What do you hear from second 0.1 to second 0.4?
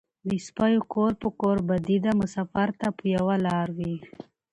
ـ د